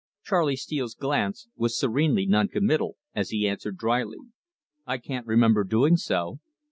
Charley 0.23 0.55
Steele's 0.55 0.95
glance 0.95 1.47
was 1.55 1.77
serenely 1.77 2.25
non 2.25 2.47
committal 2.47 2.97
as 3.13 3.29
he 3.29 3.47
answered 3.47 3.77
drily: 3.77 4.17
"I 4.87 4.97
cannot 4.97 5.27
remember 5.27 5.63
doing 5.63 5.95
so." 5.95 6.39